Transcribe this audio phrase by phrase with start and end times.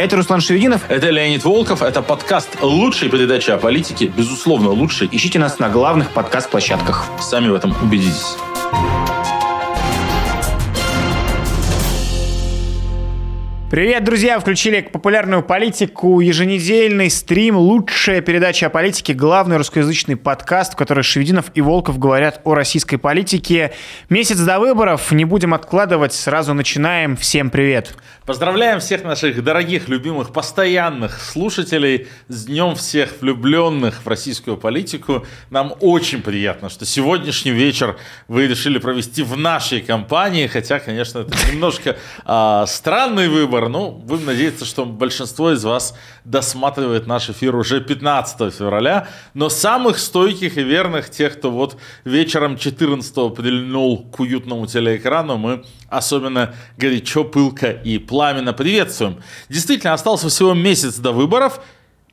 [0.00, 0.80] Это Руслан Шевединов.
[0.88, 1.82] Это Леонид Волков.
[1.82, 4.06] Это подкаст лучшей передачи о политике.
[4.06, 5.10] Безусловно, лучший.
[5.12, 7.04] Ищите нас на главных подкаст-площадках.
[7.20, 8.38] Сами в этом убедитесь.
[13.70, 14.40] Привет, друзья!
[14.40, 21.52] Включили популярную политику, еженедельный стрим, лучшая передача о политике, главный русскоязычный подкаст, в котором Шевединов
[21.54, 23.72] и Волков говорят о российской политике.
[24.08, 27.16] Месяц до выборов, не будем откладывать, сразу начинаем.
[27.16, 27.94] Всем привет!
[28.26, 35.24] Поздравляем всех наших дорогих, любимых, постоянных слушателей с Днем всех влюбленных в российскую политику.
[35.50, 37.96] Нам очень приятно, что сегодняшний вечер
[38.26, 43.68] вы решили провести в нашей компании, хотя, конечно, это немножко э, странный выбор, выбор.
[43.68, 49.08] Ну, будем надеяться, что большинство из вас досматривает наш эфир уже 15 февраля.
[49.34, 55.64] Но самых стойких и верных, тех, кто вот вечером 14 прильнул к уютному телеэкрану, мы
[55.88, 59.22] особенно горячо, пылко и пламенно приветствуем.
[59.48, 61.60] Действительно, остался всего месяц до выборов.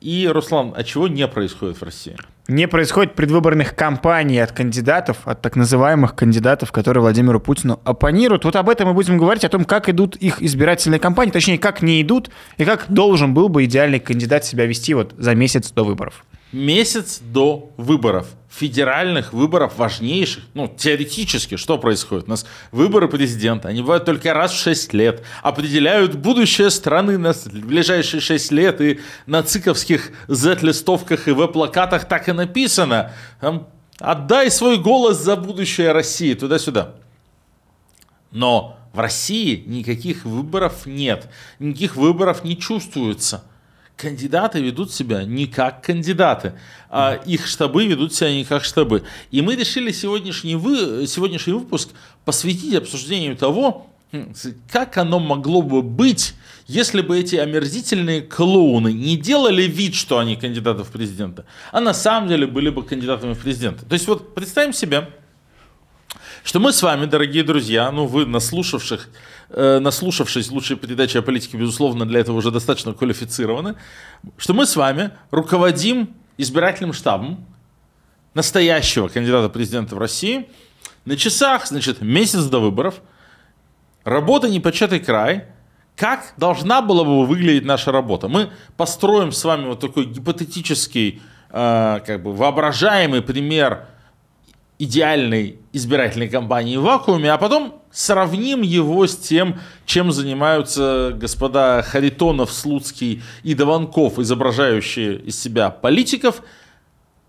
[0.00, 2.16] И, Руслан, а чего не происходит в России?
[2.48, 8.44] Не происходит предвыборных кампаний от кандидатов, от так называемых кандидатов, которые Владимиру Путину оппонируют.
[8.44, 11.82] Вот об этом мы будем говорить, о том, как идут их избирательные кампании, точнее, как
[11.82, 15.84] не идут, и как должен был бы идеальный кандидат себя вести вот за месяц до
[15.84, 22.26] выборов месяц до выборов, федеральных выборов важнейших, ну, теоретически, что происходит?
[22.26, 27.34] У нас выборы президента, они бывают только раз в 6 лет, определяют будущее страны на
[27.52, 34.78] ближайшие 6 лет, и на циковских Z-листовках и веб-плакатах так и написано, там, отдай свой
[34.78, 36.94] голос за будущее России, туда-сюда.
[38.30, 43.44] Но в России никаких выборов нет, никаких выборов не чувствуется–
[43.98, 46.54] кандидаты ведут себя не как кандидаты,
[46.88, 49.02] а их штабы ведут себя не как штабы.
[49.30, 51.90] И мы решили сегодняшний, вы, сегодняшний выпуск
[52.24, 53.88] посвятить обсуждению того,
[54.70, 56.34] как оно могло бы быть,
[56.66, 61.92] если бы эти омерзительные клоуны не делали вид, что они кандидаты в президенты, а на
[61.92, 63.84] самом деле были бы кандидатами в президенты.
[63.84, 65.10] То есть вот представим себе,
[66.44, 69.08] что мы с вами, дорогие друзья, ну вы наслушавших,
[69.50, 73.74] э, наслушавшись лучшей передачи о политике, безусловно, для этого уже достаточно квалифицированы,
[74.36, 77.44] что мы с вами руководим избирательным штабом
[78.34, 80.48] настоящего кандидата президента в России.
[81.04, 83.00] На часах, значит, месяц до выборов,
[84.04, 85.46] работа непочатый край,
[85.96, 88.28] как должна была бы выглядеть наша работа.
[88.28, 91.20] Мы построим с вами вот такой гипотетический,
[91.50, 93.86] э, как бы воображаемый пример
[94.78, 102.52] идеальной избирательной кампании в вакууме, а потом сравним его с тем, чем занимаются господа Харитонов,
[102.52, 106.42] Слуцкий и Дованков, изображающие из себя политиков.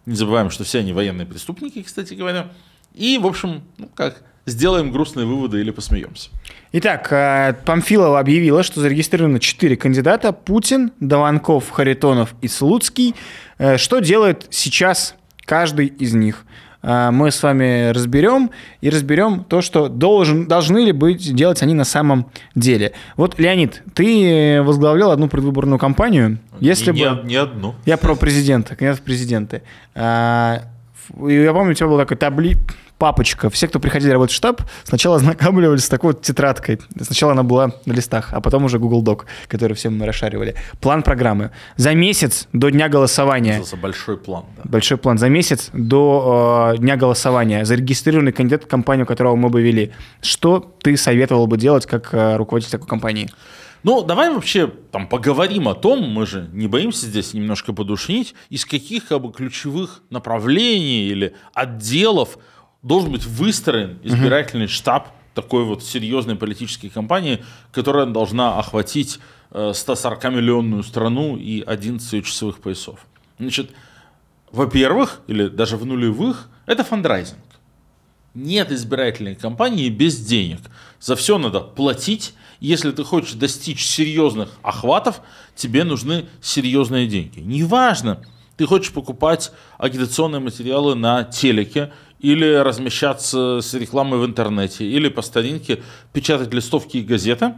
[0.05, 2.49] Не забываем, что все они военные преступники, кстати говоря.
[2.93, 6.29] И, в общем, ну как, сделаем грустные выводы или посмеемся.
[6.71, 10.33] Итак, э, Памфилова объявила, что зарегистрировано 4 кандидата.
[10.33, 13.15] Путин, Дованков, Харитонов и Слуцкий.
[13.57, 16.45] Э, что делает сейчас каждый из них?
[16.81, 18.51] А, мы с вами разберем
[18.81, 22.93] и разберем то, что должен, должны ли быть делать они на самом деле.
[23.17, 26.39] Вот, Леонид, ты возглавлял одну предвыборную кампанию.
[26.59, 27.21] Если не, бы...
[27.27, 27.75] не одну.
[27.85, 29.61] Я про президента, кандидат в президенты.
[29.93, 30.63] А,
[31.17, 32.57] я помню, у тебя был такой табли
[32.99, 33.49] папочка.
[33.49, 36.79] Все, кто приходили работать в штаб, сначала ознакомливались с такой вот тетрадкой.
[37.01, 40.55] Сначала она была на листах, а потом уже Google Doc, который всем мы расшаривали.
[40.81, 41.51] План программы.
[41.77, 43.61] За месяц до дня голосования.
[43.65, 44.45] Это большой план.
[44.57, 44.63] Да.
[44.65, 45.17] Большой план.
[45.17, 49.93] За месяц до э, дня голосования зарегистрированный кандидат в компанию, которого мы бы вели.
[50.21, 53.29] Что ты советовал бы делать как э, руководитель такой компании?
[53.83, 58.65] Ну, давай вообще там поговорим о том, мы же не боимся здесь немножко подушнить, из
[58.65, 62.37] каких как бы, ключевых направлений или отделов
[62.81, 64.71] должен быть выстроен избирательный угу.
[64.71, 69.19] штаб такой вот серьезной политической кампании, которая должна охватить
[69.51, 73.05] 140-миллионную э, страну и 11 часовых поясов.
[73.39, 73.71] Значит,
[74.51, 77.39] во-первых, или даже в нулевых, это фандрайзинг.
[78.33, 80.59] Нет избирательной кампании без денег.
[80.99, 82.33] За все надо платить.
[82.59, 85.21] Если ты хочешь достичь серьезных охватов,
[85.55, 87.39] тебе нужны серьезные деньги.
[87.39, 88.21] Неважно,
[88.57, 95.21] ты хочешь покупать агитационные материалы на телеке или размещаться с рекламой в интернете, или по
[95.21, 95.81] старинке
[96.13, 97.53] печатать листовки и газеты,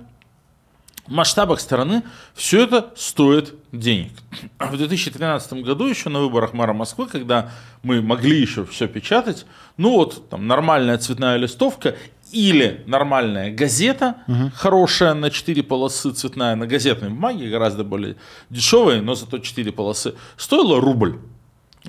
[1.07, 2.03] в масштабах страны
[2.35, 4.11] все это стоит денег.
[4.59, 7.51] В 2013 году еще на выборах мэра Москвы, когда
[7.83, 9.45] мы могли еще все печатать,
[9.77, 11.95] ну вот там нормальная цветная листовка
[12.31, 14.51] или нормальная газета, угу.
[14.55, 18.15] хорошая на 4 полосы, цветная на газетной бумаге, гораздо более
[18.49, 21.19] дешевая, но зато 4 полосы, стоила рубль.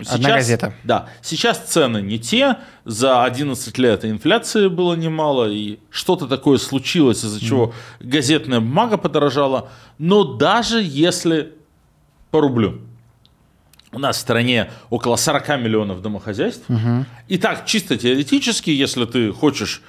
[0.09, 0.75] Одна газета.
[0.85, 1.09] Да.
[1.21, 2.57] Сейчас цены не те.
[2.85, 9.69] За 11 лет инфляции было немало, и что-то такое случилось, из-за чего газетная бумага подорожала.
[9.99, 11.53] Но даже если
[12.31, 12.81] по рублю,
[13.93, 16.65] у нас в стране около 40 миллионов домохозяйств.
[17.29, 19.83] И так, чисто теоретически, если ты хочешь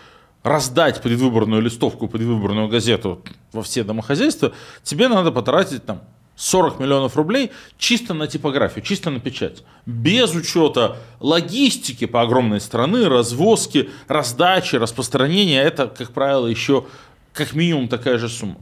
[0.44, 3.24] раздать предвыборную листовку, предвыборную газету
[3.54, 4.52] во все домохозяйства,
[4.84, 6.02] тебе надо потратить там
[6.36, 9.64] 40 миллионов рублей чисто на типографию, чисто на печать.
[9.86, 15.62] Без учета логистики по огромной страны, развозки, раздачи, распространения.
[15.62, 16.86] Это, как правило, еще
[17.34, 18.58] как минимум такая же сумма.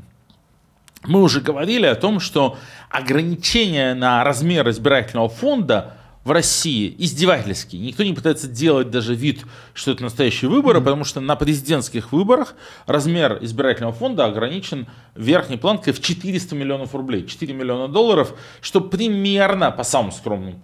[1.04, 2.58] Мы уже говорили о том, что
[2.90, 7.82] ограничения на размер избирательного фонда в России издевательские.
[7.82, 10.84] Никто не пытается делать даже вид, что это настоящие выборы, mm-hmm.
[10.84, 17.26] потому что на президентских выборах размер избирательного фонда ограничен верхней планкой в 400 миллионов рублей,
[17.26, 20.62] 4 миллиона долларов, что примерно, по самым скромным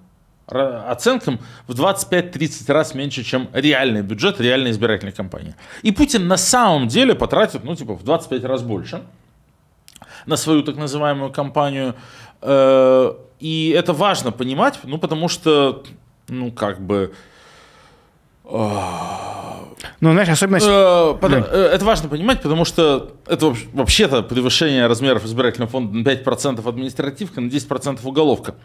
[0.48, 5.56] оценкам, в 25-30 раз меньше, чем реальный бюджет реальной избирательной кампании.
[5.82, 9.04] И Путин на самом деле потратит, ну, типа, в 25 раз больше
[10.28, 11.96] на свою так называемую кампанию.
[12.42, 15.84] Э, и это важно понимать, ну, потому что,
[16.28, 17.14] ну, как бы...
[18.46, 19.64] А,
[20.00, 20.68] ну, знаешь, особенность...
[20.68, 21.18] Э.
[21.22, 27.42] Э, это важно понимать, потому что это вообще-то превышение размеров избирательного фонда на 5% административка,
[27.42, 28.56] на 10% уголовка.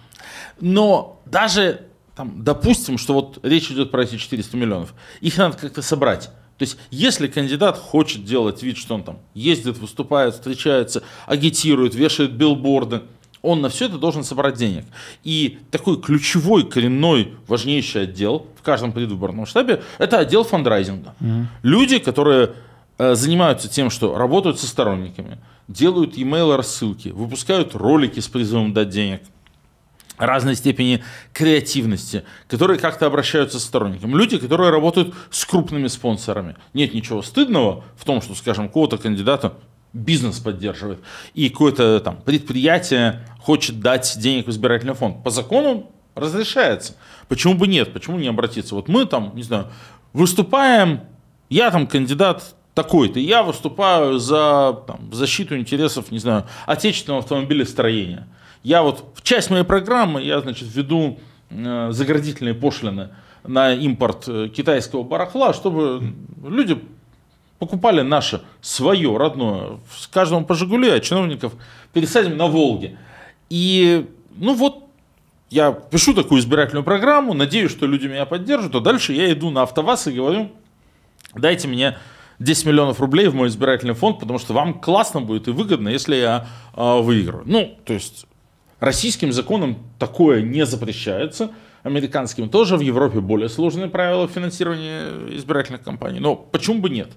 [0.60, 1.82] Но даже,
[2.16, 6.30] там, допустим, что вот речь идет про эти 400 миллионов, их надо как-то собрать.
[6.62, 12.34] То есть, если кандидат хочет делать вид, что он там ездит, выступает, встречается, агитирует, вешает
[12.34, 13.02] билборды,
[13.42, 14.84] он на все это должен собрать денег.
[15.24, 21.16] И такой ключевой, коренной, важнейший отдел в каждом предвыборном штабе– это отдел фандрайзинга.
[21.18, 21.44] Mm-hmm.
[21.64, 22.52] Люди, которые
[22.98, 28.90] э, занимаются тем, что работают со сторонниками, делают e-mail рассылки, выпускают ролики с призывом дать
[28.90, 29.22] денег,
[30.18, 34.14] разной степени креативности, которые как-то обращаются с сторонниками.
[34.14, 36.56] Люди, которые работают с крупными спонсорами.
[36.74, 39.54] Нет ничего стыдного в том, что, скажем, кого-то кандидата
[39.92, 41.00] бизнес поддерживает,
[41.34, 45.22] и какое-то там предприятие хочет дать денег в избирательный фонд.
[45.22, 46.94] По закону разрешается.
[47.28, 47.92] Почему бы нет?
[47.92, 48.74] Почему не обратиться?
[48.74, 49.68] Вот мы там, не знаю,
[50.12, 51.00] выступаем,
[51.48, 58.28] я там кандидат такой-то, я выступаю за там, защиту интересов, не знаю, отечественного автомобилестроения.
[58.62, 61.18] Я вот в часть моей программы, я, значит, введу
[61.50, 63.10] э, заградительные пошлины
[63.44, 66.14] на импорт э, китайского барахла, чтобы
[66.44, 66.78] люди
[67.58, 69.78] покупали наше, свое, родное.
[69.96, 71.52] С каждому по Жигули, а чиновников
[71.92, 72.98] пересадим на Волге.
[73.50, 74.84] И, ну вот,
[75.50, 79.62] я пишу такую избирательную программу, надеюсь, что люди меня поддержат, а дальше я иду на
[79.62, 80.50] АвтоВАЗ и говорю,
[81.34, 81.98] дайте мне
[82.38, 86.16] 10 миллионов рублей в мой избирательный фонд, потому что вам классно будет и выгодно, если
[86.16, 87.42] я э, выиграю.
[87.46, 88.26] Ну, то есть
[88.82, 91.52] российским законом такое не запрещается,
[91.84, 97.10] американским тоже, в Европе более сложные правила финансирования избирательных кампаний, но почему бы нет?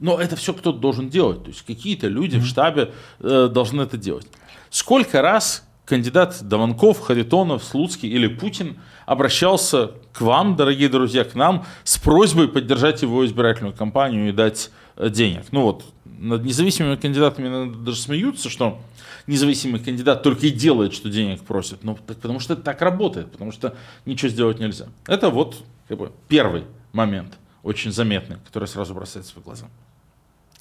[0.00, 1.44] Но это все кто-то должен делать.
[1.44, 2.40] То есть какие-то люди mm-hmm.
[2.40, 4.26] в штабе э, должны это делать.
[4.68, 11.66] Сколько раз кандидат Даванков, Харитонов, Слуцкий или Путин обращался к вам, дорогие друзья, к нам,
[11.84, 15.44] с просьбой поддержать его избирательную кампанию и дать э, денег.
[15.52, 18.80] Ну вот, над независимыми кандидатами даже смеются, что
[19.26, 21.84] независимый кандидат только и делает, что денег просит.
[21.84, 24.86] Ну, так, потому что это так работает, потому что ничего сделать нельзя.
[25.06, 29.66] Это вот как бы, первый момент, очень заметный, который сразу бросается в глаза.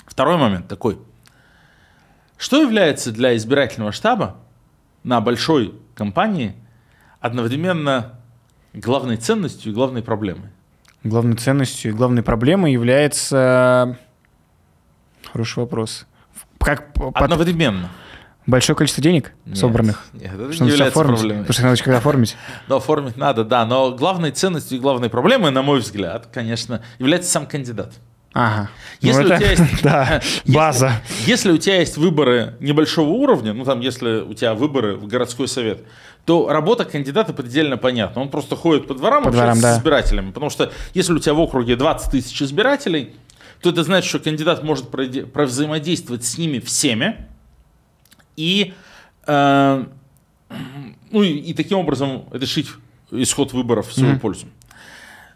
[0.06, 1.00] Второй момент такой.
[2.38, 4.38] Что является для избирательного штаба
[5.04, 6.56] на большой компании
[7.20, 8.20] одновременно
[8.74, 10.50] главной ценностью и главной проблемой?
[11.04, 13.98] Главной ценностью и главной проблемой является...
[15.32, 16.06] Хороший вопрос.
[16.60, 17.90] Как Одновременно.
[18.52, 20.04] Большое количество денег нет, собранных?
[20.12, 21.20] Нет, это что не является оформить?
[21.20, 21.46] проблемой.
[21.46, 22.36] Потому что надо как оформить.
[22.68, 23.66] Да, оформить надо, да.
[23.66, 27.94] Но главной ценностью и главной проблемой, на мой взгляд, конечно, является сам кандидат.
[28.34, 28.70] Ага.
[29.00, 30.92] Если, ну, у тебя есть, да, база.
[31.20, 35.08] Если, если у тебя есть выборы небольшого уровня, ну там, если у тебя выборы в
[35.08, 35.86] городской совет,
[36.26, 38.22] то работа кандидата предельно понятна.
[38.22, 39.76] Он просто ходит по дворам, по дворам да.
[39.76, 40.32] с избирателями.
[40.32, 43.16] Потому что если у тебя в округе 20 тысяч избирателей,
[43.62, 47.31] то это значит, что кандидат может взаимодействовать с ними всеми
[48.36, 48.74] и,
[49.28, 49.86] э,
[51.12, 52.68] ну, и, и таким образом решить
[53.12, 54.20] исход выборов в свою mm-hmm.
[54.20, 54.48] пользу.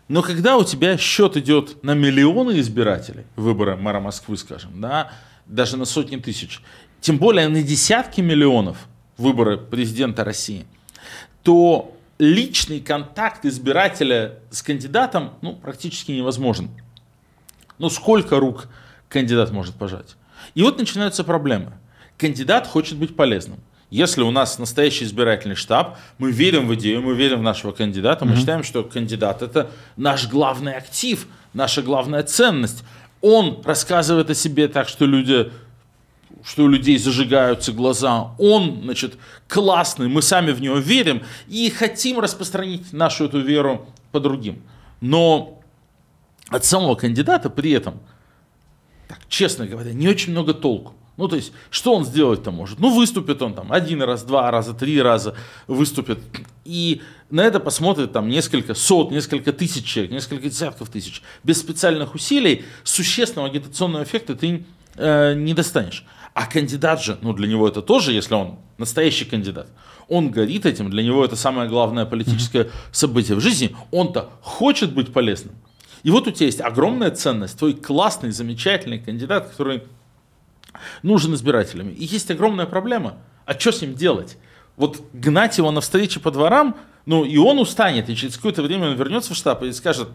[0.07, 5.11] Но когда у тебя счет идет на миллионы избирателей, выборы мэра Москвы, скажем, да,
[5.47, 6.61] даже на сотни тысяч,
[7.01, 8.87] тем более на десятки миллионов
[9.17, 10.65] выборы президента России,
[11.43, 16.69] то личный контакт избирателя с кандидатом ну, практически невозможен.
[17.77, 18.67] Ну сколько рук
[19.09, 20.15] кандидат может пожать?
[20.53, 21.73] И вот начинаются проблемы.
[22.17, 23.59] Кандидат хочет быть полезным.
[23.89, 28.25] если у нас настоящий избирательный штаб, мы верим в идею, мы верим в нашего кандидата,
[28.25, 28.37] мы mm-hmm.
[28.37, 32.83] считаем, что кандидат это наш главный актив, наша главная ценность.
[33.21, 35.51] Он рассказывает о себе так, что люди
[36.43, 38.31] что у людей зажигаются глаза.
[38.37, 39.17] Он, значит,
[39.47, 44.61] классный, мы сами в него верим и хотим распространить нашу эту веру по другим.
[45.01, 45.59] Но
[46.49, 47.99] от самого кандидата при этом,
[49.07, 50.93] так, честно говоря, не очень много толку.
[51.17, 52.79] Ну, то есть, что он сделать-то может?
[52.79, 55.35] Ну, выступит он там один раз, два раза, три раза
[55.67, 56.19] выступит.
[56.65, 61.21] И на это посмотрит там несколько сот, несколько тысяч человек, несколько десятков тысяч.
[61.43, 66.05] Без специальных усилий существенного агитационного эффекта ты э, не достанешь.
[66.33, 69.69] А кандидат же, ну, для него это тоже, если он настоящий кандидат,
[70.09, 73.73] он горит этим, для него это самое главное политическое событие в жизни.
[73.91, 75.55] Он-то хочет быть полезным.
[76.03, 79.83] И вот у тебя есть огромная ценность, твой классный, замечательный кандидат, который
[81.03, 81.89] нужен избирателям.
[81.89, 83.17] И есть огромная проблема.
[83.45, 84.37] А что с ним делать?
[84.77, 88.89] Вот гнать его на встречи по дворам, ну и он устанет, и через какое-то время
[88.89, 90.09] он вернется в штаб и скажет,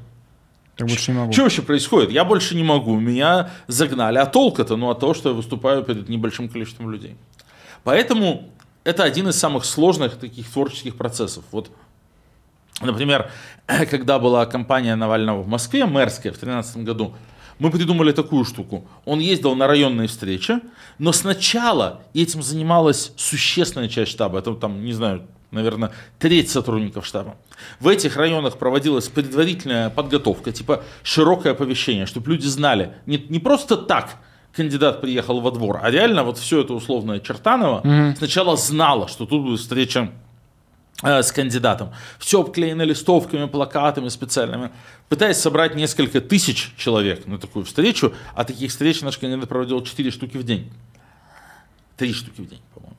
[0.79, 1.33] я больше не могу.
[1.33, 2.11] Что вообще происходит?
[2.11, 4.19] Я больше не могу, меня загнали.
[4.19, 4.77] А толк-то?
[4.77, 7.17] Ну, от того, что я выступаю перед небольшим количеством людей.
[7.85, 8.51] Поэтому
[8.85, 11.45] это один из самых сложных таких творческих процессов.
[11.53, 11.71] Вот,
[12.81, 13.31] например,
[13.91, 17.15] когда была кампания Навального в Москве, мэрская, в 2013 году,
[17.61, 18.89] мы придумали такую штуку.
[19.05, 20.59] Он ездил на районные встречи,
[20.99, 24.39] но сначала этим занималась существенная часть штаба.
[24.39, 27.37] Это там, не знаю, наверное, треть сотрудников штаба.
[27.79, 33.77] В этих районах проводилась предварительная подготовка, типа широкое оповещение, чтобы люди знали, не, не просто
[33.77, 34.17] так
[34.57, 39.27] кандидат приехал во двор, а реально вот все это условное Чертаново mm сначала знало, что
[39.27, 40.11] тут будет встреча
[41.03, 41.93] с кандидатом.
[42.19, 44.71] Все обклеено листовками, плакатами специальными.
[45.09, 50.11] Пытаясь собрать несколько тысяч человек на такую встречу, а таких встреч наш кандидат проводил 4
[50.11, 50.71] штуки в день.
[51.97, 52.97] 3 штуки в день, по-моему.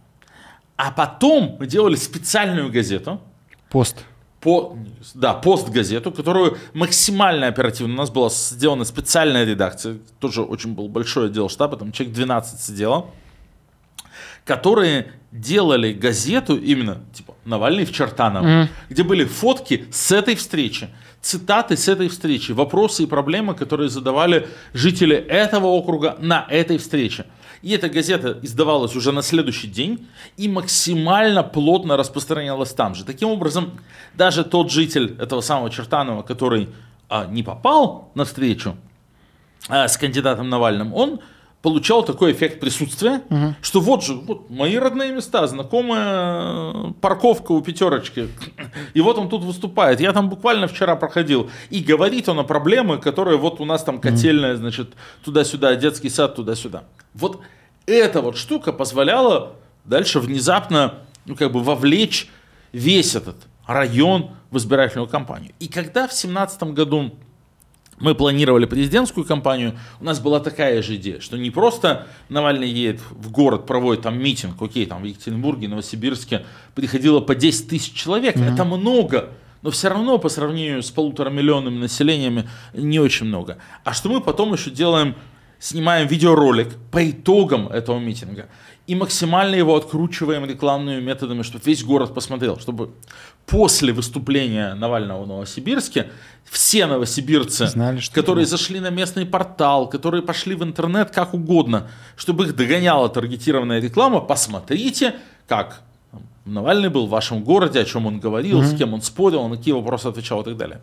[0.75, 3.22] А потом мы делали специальную газету.
[3.70, 4.03] Пост.
[4.39, 4.75] По,
[5.13, 7.93] да, пост-газету, которую максимально оперативно.
[7.93, 12.60] У нас была сделана специальная редакция, тоже очень был большой отдел штаба, там человек 12
[12.60, 13.12] сидело,
[14.45, 18.67] которые делали газету именно, типа, Навальный в Чертаново, mm.
[18.89, 20.89] где были фотки с этой встречи,
[21.21, 27.25] цитаты с этой встречи, вопросы и проблемы, которые задавали жители этого округа на этой встрече.
[27.62, 33.05] И эта газета издавалась уже на следующий день и максимально плотно распространялась там же.
[33.05, 33.79] Таким образом,
[34.15, 36.69] даже тот житель этого самого Чертанова, который
[37.07, 38.75] а, не попал на встречу
[39.69, 41.21] а, с кандидатом Навальным, он
[41.61, 43.55] получал такой эффект присутствия, угу.
[43.61, 48.29] что вот же, вот мои родные места, знакомая парковка у пятерочки,
[48.93, 49.99] и вот он тут выступает.
[49.99, 53.99] Я там буквально вчера проходил, и говорит он о проблемы, которые вот у нас там
[53.99, 56.83] котельная, значит, туда-сюда, детский сад туда-сюда.
[57.13, 57.41] Вот
[57.85, 59.53] эта вот штука позволяла
[59.85, 62.29] дальше внезапно, ну, как бы вовлечь
[62.71, 63.35] весь этот
[63.67, 65.53] район в избирательную кампанию.
[65.59, 67.11] И когда в 2017 году
[68.01, 73.00] мы планировали президентскую кампанию, у нас была такая же идея, что не просто Навальный едет
[73.12, 78.36] в город, проводит там митинг, окей, там в Екатеринбурге, Новосибирске приходило по 10 тысяч человек,
[78.36, 78.53] mm-hmm.
[78.53, 79.29] это много,
[79.62, 83.58] но все равно по сравнению с полутора миллионами населениями не очень много.
[83.84, 85.15] А что мы потом еще делаем
[85.61, 88.47] снимаем видеоролик по итогам этого митинга
[88.87, 92.89] и максимально его откручиваем рекламными методами, чтобы весь город посмотрел, чтобы
[93.45, 96.09] после выступления Навального в Новосибирске
[96.45, 98.57] все новосибирцы, Знали, что которые было.
[98.57, 104.19] зашли на местный портал, которые пошли в интернет как угодно, чтобы их догоняла таргетированная реклама,
[104.19, 105.15] посмотрите,
[105.47, 105.83] как
[106.45, 108.75] Навальный был в вашем городе, о чем он говорил, mm-hmm.
[108.75, 110.81] с кем он спорил, на какие вопросы отвечал и так далее.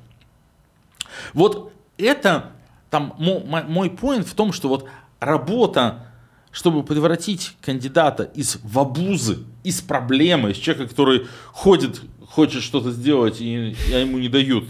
[1.34, 2.52] Вот это
[2.90, 4.88] там мой поинт в том, что вот
[5.20, 6.06] работа,
[6.50, 13.70] чтобы превратить кандидата из вабузы, из проблемы, из человека, который ходит, хочет что-то сделать, и,
[13.70, 14.64] и ему не дают,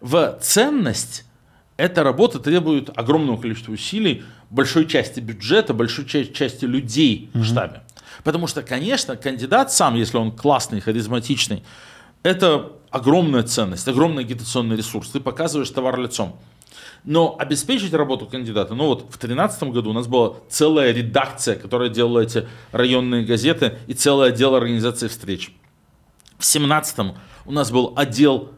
[0.00, 1.24] в ценность,
[1.76, 7.40] эта работа требует огромного количества усилий, большой части бюджета, большой части людей mm-hmm.
[7.40, 7.82] в штабе.
[8.22, 11.64] Потому что, конечно, кандидат сам, если он классный, харизматичный,
[12.22, 15.10] это огромная ценность, огромный агитационный ресурс.
[15.10, 16.38] Ты показываешь товар лицом.
[17.04, 21.90] Но обеспечить работу кандидата, ну вот в 2013 году у нас была целая редакция, которая
[21.90, 25.48] делала эти районные газеты и целый отдел организации встреч.
[26.38, 27.14] В 2017
[27.46, 28.50] у нас был отдел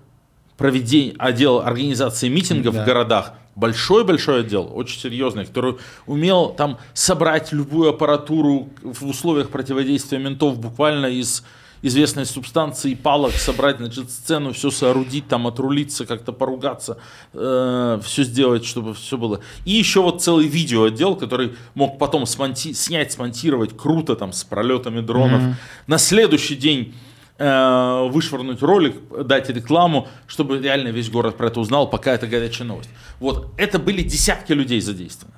[0.57, 2.83] проведения, отдел организации митингов да.
[2.83, 10.19] в городах, большой-большой отдел, очень серьезный, который умел там собрать любую аппаратуру в условиях противодействия
[10.19, 11.43] ментов буквально из
[11.83, 16.99] известной субстанции палок, собрать, значит, сцену, все соорудить, там, отрулиться, как-то поругаться,
[17.33, 19.41] э, все сделать, чтобы все было.
[19.65, 25.01] И еще вот целый видеоотдел, который мог потом смонти- снять, смонтировать круто, там, с пролетами
[25.01, 25.43] дронов.
[25.43, 25.55] Mm-hmm.
[25.87, 26.95] На следующий день
[27.39, 32.67] э, вышвырнуть ролик, дать рекламу, чтобы реально весь город про это узнал, пока это горячая
[32.67, 32.91] новость.
[33.21, 35.37] Вот, это были десятки людей задействованы.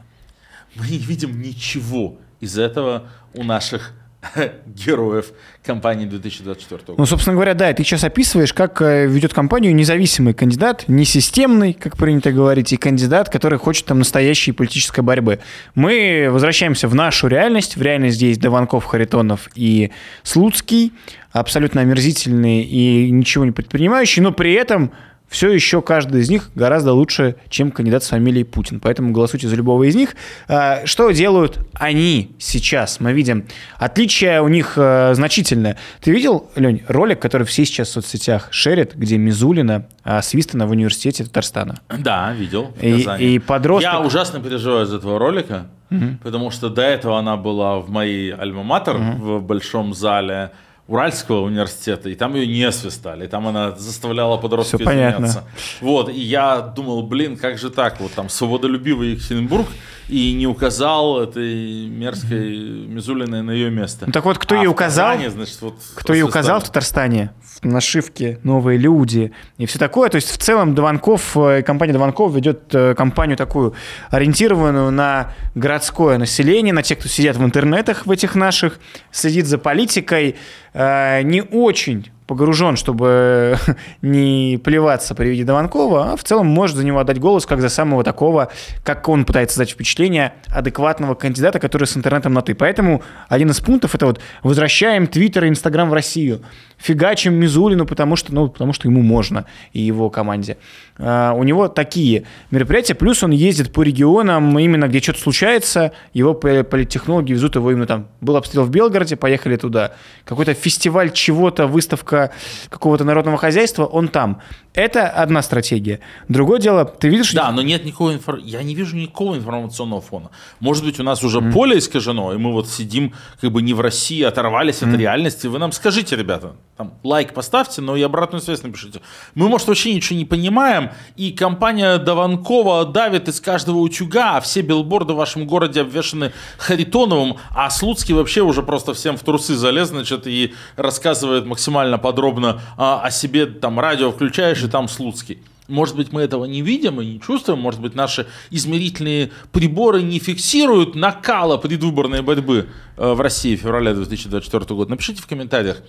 [0.74, 3.92] Мы не видим ничего из этого у наших
[4.66, 5.32] героев
[5.64, 6.94] компании 2024 года.
[6.98, 11.72] Ну, собственно говоря, да, ты сейчас описываешь, как э, ведет компанию независимый кандидат, не системный,
[11.72, 15.40] как принято говорить, и кандидат, который хочет там настоящей политической борьбы.
[15.74, 19.90] Мы возвращаемся в нашу реальность, в реальность, где есть Даванков, Харитонов и
[20.22, 20.92] Слуцкий,
[21.32, 24.92] абсолютно омерзительные и ничего не предпринимающие, но при этом
[25.28, 28.80] все еще каждый из них гораздо лучше, чем кандидат с фамилией Путин.
[28.80, 30.16] Поэтому голосуйте за любого из них.
[30.48, 33.00] А, что делают они сейчас?
[33.00, 33.46] Мы видим,
[33.78, 35.76] отличие у них э, значительное.
[36.00, 39.86] Ты видел, Лень, ролик, который все сейчас в соцсетях шерят, где Мизулина
[40.22, 41.80] свистана в университете Татарстана?
[41.88, 42.72] Да, видел.
[42.80, 43.92] И, и подросток...
[43.92, 46.18] Я ужасно переживаю из этого ролика, угу.
[46.22, 49.38] потому что до этого она была в моей альма-матер угу.
[49.38, 50.52] в большом зале
[50.88, 55.44] Уральского университета, и там ее не свистали, и там она заставляла подростков извиняться.
[55.82, 59.66] Вот, и я думал, блин, как же так, вот там свободолюбивый Екатеринбург,
[60.08, 64.06] и не указал этой мерзкой Мизулиной на ее место.
[64.06, 65.12] Ну так вот, кто а ей указал?
[65.12, 67.32] Казани, значит, вот кто ей указал в Татарстане?
[67.60, 70.08] В нашивке «Новые люди» и все такое.
[70.08, 73.74] То есть в целом Дованков, э, компания Дованков ведет э, компанию такую,
[74.10, 78.78] ориентированную на городское население, на тех, кто сидят в интернетах в этих наших,
[79.10, 80.36] следит за политикой,
[80.78, 83.58] э, не очень погружен, чтобы
[84.02, 87.70] не плеваться при виде Дованкова, а в целом может за него отдать голос как за
[87.70, 88.52] самого такого,
[88.84, 92.54] как он пытается создать впечатление, адекватного кандидата, который с интернетом на «ты».
[92.54, 96.42] Поэтому один из пунктов– это вот возвращаем Твиттер и Инстаграм в Россию,
[96.78, 100.56] фигачим Мизулину, потому что, ну, потому что ему можно и его команде.
[100.96, 106.34] Uh, у него такие мероприятия, плюс он ездит по регионам, именно где что-то случается, его
[106.34, 108.08] политтехнологи везут его именно там.
[108.20, 109.92] Был обстрел в Белгороде, поехали туда.
[110.24, 112.32] Какой-то фестиваль чего-то, выставка
[112.68, 114.40] какого-то народного хозяйства, он там.
[114.74, 116.00] Это одна стратегия.
[116.28, 117.32] Другое дело, ты видишь...
[117.32, 118.38] Да, но нет никакого инфор...
[118.38, 120.30] я не вижу никакого информационного фона.
[120.60, 121.52] Может быть, у нас уже mm.
[121.52, 124.92] поле искажено, и мы вот сидим как бы не в России, оторвались mm.
[124.92, 125.48] от реальности.
[125.48, 129.00] Вы нам скажите, ребята, там, лайк поставьте, но и обратную связь напишите.
[129.34, 134.60] Мы, может, вообще ничего не понимаем, и компания Даванкова давит из каждого утюга, а все
[134.60, 139.88] билборды в вашем городе обвешаны Харитоновым, а Слуцкий вообще уже просто всем в трусы залез,
[139.88, 145.42] значит, и рассказывает максимально подробно а, о себе, там, радио включаешь, и там Слуцкий.
[145.68, 150.18] Может быть, мы этого не видим и не чувствуем, может быть, наши измерительные приборы не
[150.18, 154.90] фиксируют накала предвыборной борьбы э, в России в феврале 2024 года.
[154.90, 155.82] Напишите в комментариях,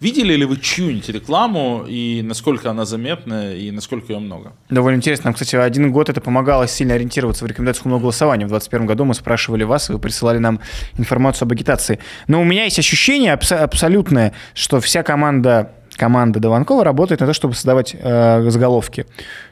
[0.00, 4.52] видели ли вы чью-нибудь рекламу и насколько она заметна и насколько ее много.
[4.70, 5.24] Довольно интересно.
[5.26, 8.46] Нам, кстати, один год это помогало сильно ориентироваться в рекомендациях умного голосования.
[8.46, 10.60] В 2021 году мы спрашивали вас, и вы присылали нам
[10.96, 11.98] информацию об агитации.
[12.28, 17.32] Но у меня есть ощущение абс- абсолютное, что вся команда команда Дованкова работает на то,
[17.32, 19.06] чтобы создавать э, заголовки.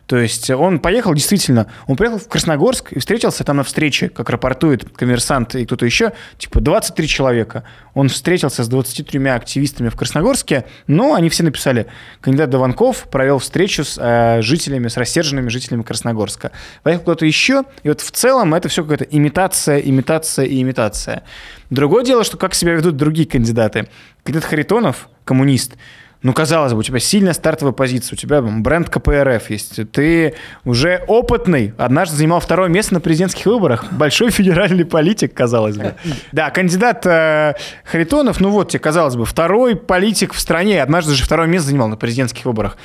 [0.06, 4.28] То есть он поехал действительно, он приехал в Красногорск и встретился там на встрече, как
[4.30, 7.64] рапортует коммерсант и кто-то еще, типа 23 человека.
[7.94, 11.86] Он встретился с 23 активистами в Красногорске, но они все написали,
[12.20, 16.50] кандидат Дованков провел встречу с э, жителями, с рассерженными жителями Красногорска.
[16.82, 21.22] Поехал кто-то еще, и вот в целом это все какая-то имитация, имитация и имитация.
[21.70, 23.88] Другое дело, что как себя ведут другие кандидаты.
[24.24, 25.76] Кандидат Харитонов, коммунист,
[26.22, 31.04] ну, казалось бы, у тебя сильная стартовая позиция, у тебя бренд КПРФ есть, ты уже
[31.08, 35.94] опытный, однажды занимал второе место на президентских выборах, большой федеральный политик, казалось бы.
[36.30, 37.54] Да, кандидат э,
[37.84, 41.88] Харитонов, ну вот тебе, казалось бы, второй политик в стране, однажды же второе место занимал
[41.88, 42.76] на президентских выборах.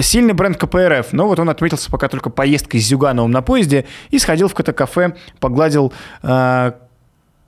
[0.00, 4.18] Сильный бренд КПРФ, но вот он отметился пока только поездкой с Зюгановым на поезде и
[4.18, 6.72] сходил в какое-то кафе, погладил э,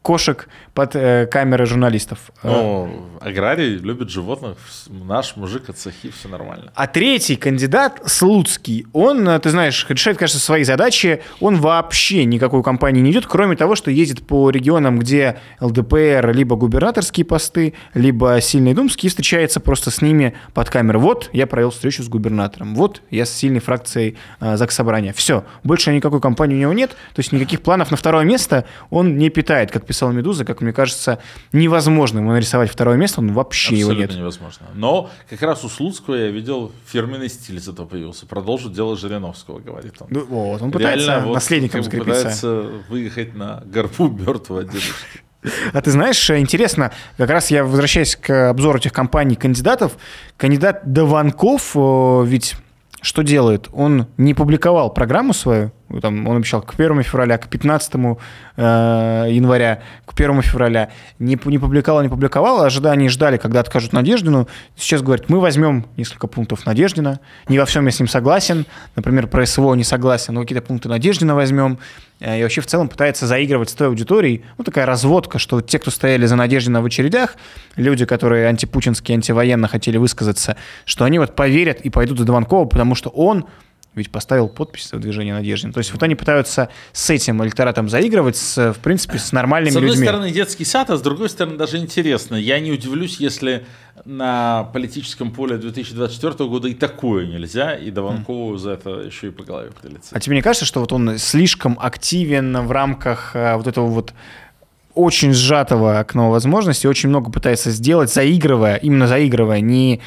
[0.08, 2.18] кошек под э, камеры журналистов.
[2.42, 2.88] Ну,
[3.20, 6.72] аграрий любит животных, наш мужик от Сахи, все нормально.
[6.74, 12.62] А третий кандидат, Слуцкий, он, э, ты знаешь, решает, конечно, свои задачи, он вообще никакой
[12.62, 18.40] кампании не идет, кроме того, что ездит по регионам, где ЛДПР либо губернаторские посты, либо
[18.40, 21.02] сильные думские, встречается просто с ними под камерой.
[21.02, 25.12] Вот, я провел встречу с губернатором, вот, я с сильной фракцией э, Заксобрания.
[25.12, 29.18] Все, больше никакой кампании у него нет, то есть никаких планов на второе место он
[29.18, 31.18] не питает, как писал Медуза, как мне кажется,
[31.52, 34.18] невозможно ему нарисовать второе место, он вообще Абсолютно его нет.
[34.18, 34.66] невозможно.
[34.74, 38.26] Но как раз у Слуцкого я видел фирменный стиль из этого появился.
[38.26, 40.06] Продолжит дело Жириновского, говорит он.
[40.10, 42.14] Ну, вот, он пытается Реально, наследником вот, закрепиться.
[42.14, 45.22] пытается выехать на горбу мертвого дедушки.
[45.72, 49.96] А ты знаешь, интересно, как раз я возвращаюсь к обзору этих компаний кандидатов.
[50.36, 51.76] Кандидат Дованков
[52.26, 52.56] ведь
[53.00, 53.68] что делает?
[53.72, 55.70] Он не публиковал программу свою,
[56.02, 60.90] там, он обещал к 1 февраля, к 15 э, января, к 1 февраля.
[61.18, 64.48] Не, не публиковал, не публиковал, ожидания ждали, когда откажут Надеждину.
[64.76, 69.28] Сейчас говорят, мы возьмем несколько пунктов Надеждина, не во всем я с ним согласен, например,
[69.28, 71.78] про СВО не согласен, но какие-то пункты Надеждина возьмем.
[72.20, 74.44] Э, и вообще в целом пытается заигрывать с той аудиторией.
[74.58, 77.36] Ну, такая разводка, что те, кто стояли за Надеждина в очередях,
[77.76, 82.94] люди, которые антипутинские, антивоенно хотели высказаться, что они вот поверят и пойдут за Дованкова, потому
[82.94, 83.46] что он
[83.98, 85.72] ведь поставил подпись в движение Надеждин.
[85.72, 89.88] То есть вот они пытаются с этим электоратом заигрывать, с, в принципе, с нормальными людьми.
[89.88, 90.06] С одной людьми.
[90.06, 92.36] стороны, детский сад, а с другой стороны, даже интересно.
[92.36, 93.66] Я не удивлюсь, если
[94.04, 98.58] на политическом поле 2024 года и такое нельзя, и Даванкову mm.
[98.58, 100.10] за это еще и по голове прилетит.
[100.12, 104.14] А тебе не кажется, что вот он слишком активен в рамках а, вот этого вот
[104.94, 110.00] очень сжатого окна возможностей, очень много пытается сделать, заигрывая, именно заигрывая, не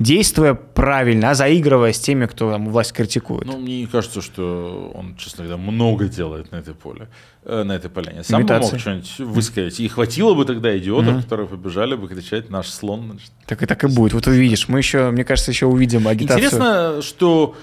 [0.00, 3.46] действуя правильно, а заигрывая с теми, кто там, власть критикует.
[3.46, 7.08] Ну, мне не кажется, что он, честно говоря, много делает на этой поле,
[7.44, 8.24] э, на этой поляне.
[8.24, 9.78] Сам бы мог что-нибудь высказать.
[9.78, 11.22] И хватило бы тогда идиотов, mm-hmm.
[11.22, 13.10] которые побежали бы кричать «наш слон».
[13.10, 13.30] Значит.
[13.46, 14.14] Так и так и будет.
[14.14, 14.68] Вот увидишь.
[14.68, 16.46] Мы еще, мне кажется, еще увидим агитацию.
[16.46, 17.54] Интересно, что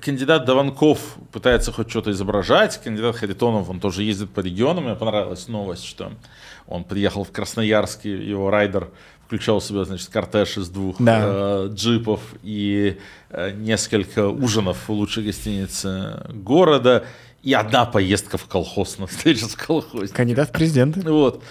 [0.00, 4.84] кандидат Даванков пытается хоть что-то изображать, кандидат Харитонов, он тоже ездит по регионам.
[4.84, 6.12] Мне понравилась новость, что
[6.68, 8.90] он приехал в Красноярск, его райдер
[9.30, 11.20] включал в себя, значит, кортеж из двух да.
[11.22, 17.04] э, джипов и э, несколько ужинов в лучшей гостинице города
[17.44, 20.08] и одна поездка в колхоз на встречу с колхозом.
[20.08, 21.00] Кандидат в президенты.
[21.02, 21.44] Вот.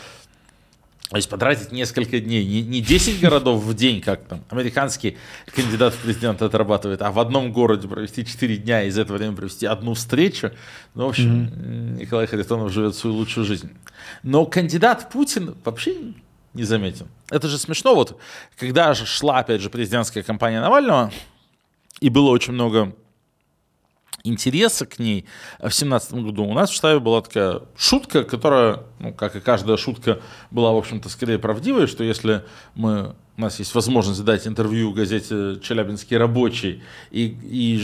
[1.09, 5.17] То есть потратить несколько дней, не, не 10 городов в день, как там американский
[5.55, 9.35] кандидат в президенты отрабатывает, а в одном городе провести 4 дня и из этого времени
[9.35, 10.51] провести одну встречу.
[10.95, 11.99] Ну, в общем, mm-hmm.
[12.01, 13.71] Николай Харитонов живет свою лучшую жизнь.
[14.21, 15.95] Но кандидат Путин вообще
[16.53, 17.07] не заметен.
[17.29, 18.19] Это же смешно, вот,
[18.57, 21.11] когда же шла, опять же, президентская кампания Навального,
[21.99, 22.95] и было очень много
[24.23, 25.25] интереса к ней
[25.59, 29.77] в семнадцатом году, у нас в штабе была такая шутка, которая, ну, как и каждая
[29.77, 34.91] шутка, была, в общем-то, скорее правдивой, что если мы у нас есть возможность дать интервью
[34.91, 37.77] газете «Челябинский рабочий» и, и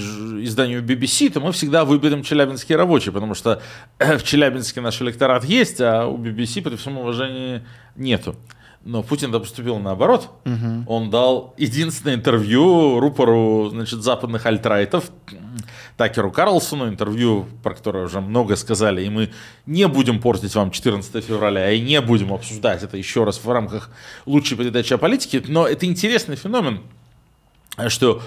[0.43, 3.61] изданию BBC, то мы всегда выберем «Челябинский рабочий», потому что
[3.99, 7.61] в Челябинске наш электорат есть, а у BBC, при всем уважении,
[7.95, 8.35] нету.
[8.85, 10.29] Но Путин поступил наоборот.
[10.45, 10.85] Угу.
[10.87, 15.11] Он дал единственное интервью рупору значит, западных альтрайтов,
[15.97, 19.31] Такеру Карлсону, интервью, про которое уже много сказали, и мы
[19.65, 23.89] не будем портить вам 14 февраля, и не будем обсуждать это еще раз в рамках
[24.25, 26.81] лучшей передачи о политике, но это интересный феномен,
[27.87, 28.21] что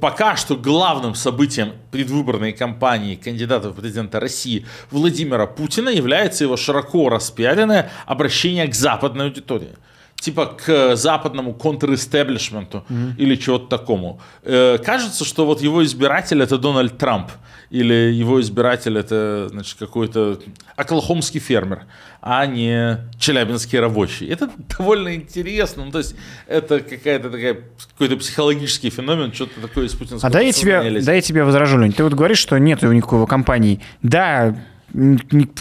[0.00, 7.08] пока что главным событием предвыборной кампании кандидата в президента России Владимира Путина является его широко
[7.08, 9.74] распиаренное обращение к западной аудитории
[10.20, 13.16] типа к западному контр-эстеблишменту mm-hmm.
[13.18, 14.20] или чего-то такому.
[14.42, 17.30] Э, кажется, что вот его избиратель это Дональд Трамп,
[17.70, 20.38] или его избиратель это, значит, какой-то
[20.76, 21.84] оклахомский фермер,
[22.20, 24.26] а не челябинский рабочий.
[24.26, 25.84] Это довольно интересно.
[25.84, 26.14] Ну, то есть
[26.46, 27.58] это какая-то такая,
[27.92, 31.78] какой-то психологический феномен, что-то такое из путинского А дай я, тебе, дай я тебе возражу,
[31.78, 31.92] Лень.
[31.92, 33.80] Ты вот говоришь, что нет никакого компании.
[34.02, 34.56] Да,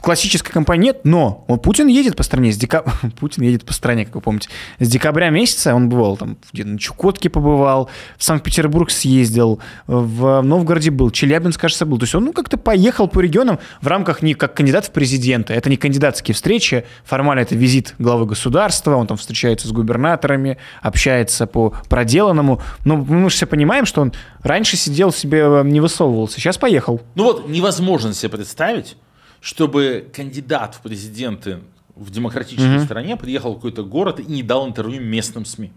[0.01, 4.05] классической компании нет, но вот Путин едет по стране с декабря, Путин едет по стране,
[4.05, 8.91] как вы помните, с декабря месяца он бывал там, где на Чукотке побывал, в Санкт-Петербург
[8.91, 11.97] съездил, в Новгороде был, Челябинск, кажется, был.
[11.97, 15.53] То есть он ну, как-то поехал по регионам в рамках не как кандидат в президенты.
[15.53, 21.47] Это не кандидатские встречи, формально это визит главы государства, он там встречается с губернаторами, общается
[21.47, 22.61] по проделанному.
[22.83, 27.01] Но мы же все понимаем, что он раньше сидел себе, э, не высовывался, сейчас поехал.
[27.15, 28.97] Ну вот невозможно себе представить,
[29.45, 31.59] чтобы кандидат в президенты
[31.95, 32.85] в демократической mm-hmm.
[32.85, 35.71] стране приехал в какой-то город и не дал интервью местным СМИ.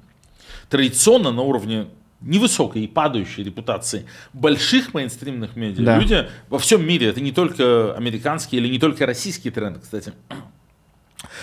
[0.70, 1.88] Традиционно на уровне
[2.22, 5.98] невысокой и падающей репутации больших мейнстримных медиа да.
[5.98, 10.14] люди во всем мире, это не только американский или не только российский тренд, кстати,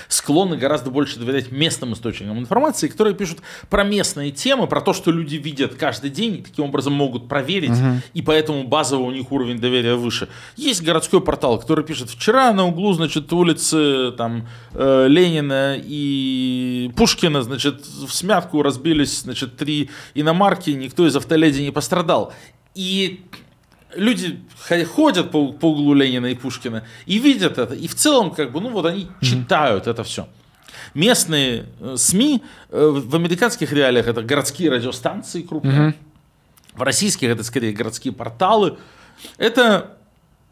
[0.08, 5.12] склонны гораздо больше доверять местным источникам информации, которые пишут про местные темы, про то, что
[5.12, 8.01] люди видят каждый день, и таким образом могут проверить, угу.
[8.13, 10.27] и поэтому базовый у них уровень доверия выше.
[10.55, 17.41] Есть городской портал, который пишет, вчера на углу, значит, улицы там э, Ленина и Пушкина,
[17.43, 22.34] значит, в смятку разбились, значит, три иномарки, никто из автоледи не пострадал.
[22.73, 23.21] И
[23.95, 24.39] люди
[24.95, 28.62] ходят по, по углу Ленина и Пушкина и видят это, и в целом, как бы,
[28.62, 29.25] ну вот они mm-hmm.
[29.25, 30.27] читают это все.
[30.93, 35.93] Местные э, СМИ э, в американских реалиях это городские радиостанции крупные, mm-hmm.
[36.75, 38.77] в российских это скорее городские порталы.
[39.38, 39.97] Это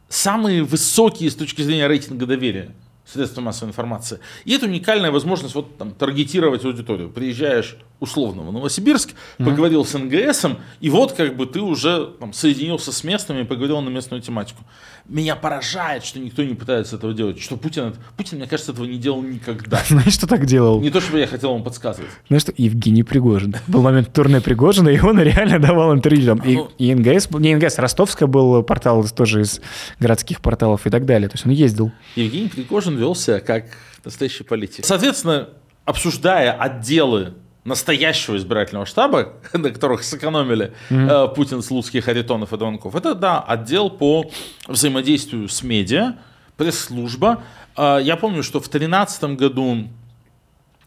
[0.09, 2.73] самые высокие с точки зрения рейтинга доверия
[3.05, 4.19] средства массовой информации.
[4.45, 7.09] И это уникальная возможность вот там таргетировать аудиторию.
[7.09, 9.45] Приезжаешь условно в Новосибирск, mm-hmm.
[9.45, 13.79] поговорил с НГСом, и вот как бы ты уже там, соединился с местными и поговорил
[13.79, 14.63] на местную тематику.
[15.05, 17.39] Меня поражает, что никто не пытается этого делать.
[17.41, 19.81] Что Путин, Путин, мне кажется, этого не делал никогда.
[19.87, 20.81] Знаешь, что так делал?
[20.81, 22.09] Не то, чтобы я хотел вам подсказывать.
[22.27, 23.55] Знаешь, что Евгений Пригожин.
[23.67, 26.35] Был момент турне Пригожина, и он реально давал интервью.
[26.35, 29.61] Там, и, и НГС, не НГС, Ростовская был портал тоже из
[29.99, 31.29] городских порталов и так далее.
[31.29, 31.91] То есть он ездил.
[32.15, 33.65] Евгений Пригожин вел себя как
[34.03, 34.85] настоящий политик.
[34.85, 35.49] Соответственно,
[35.85, 37.33] обсуждая отделы
[37.63, 41.31] настоящего избирательного штаба, на которых сэкономили mm-hmm.
[41.31, 44.29] э, Путин, Слуцкий, Харитонов и Донков, это, да, отдел по
[44.67, 46.15] взаимодействию с медиа,
[46.57, 47.43] пресс-служба.
[47.77, 49.87] Э, я помню, что в 2013 году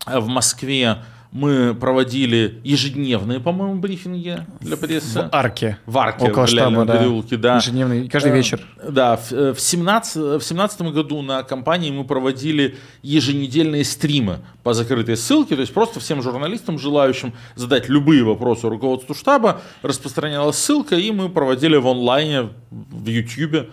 [0.07, 0.99] в Москве
[1.37, 5.21] мы проводили ежедневные, по-моему, брифинги для прессы.
[5.21, 5.77] В Арке.
[5.85, 6.97] В Арке, Около в штаба, да.
[6.97, 7.57] переулке, да.
[7.57, 8.61] Ежедневный, каждый Э, вечер.
[8.89, 14.73] Да, в, э, в 17, в 17 году на компании мы проводили еженедельные стримы по
[14.73, 20.97] закрытой ссылке, то есть просто всем журналистам, желающим задать любые вопросы руководству штаба, распространялась ссылка,
[20.97, 23.67] и мы проводили в онлайне, в YouTube э,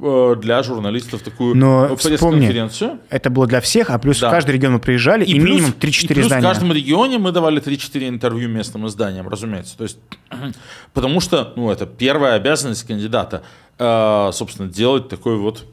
[0.00, 3.00] для журналистов такую Но пресс-конференцию.
[3.10, 4.28] Это было для всех, а плюс Да.
[4.28, 6.40] в каждый регион мы приезжали, и, плюс- минимум и 3-4 плюс здания.
[6.40, 9.76] в каждом регионе мы давали 3-4 интервью местным изданиям, разумеется.
[9.76, 9.98] То есть,
[10.94, 13.42] потому что, ну, это первая обязанность кандидата,
[13.78, 15.64] э, собственно, делать такой вот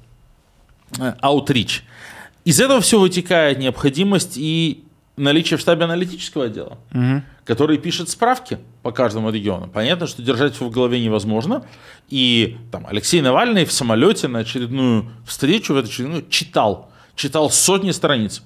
[0.99, 1.83] э, аутрич.
[2.45, 4.83] Из этого все вытекает необходимость и
[5.17, 7.23] наличие в штабе аналитического отдела, Мгм.
[7.43, 9.67] который пишет справки по каждому региону.
[9.67, 11.65] Понятно, что держать все в голове невозможно.
[12.07, 16.89] И там Алексей Навальный в самолете на очередную встречу, в эту очередную, читал.
[17.15, 18.43] Читал сотни страниц.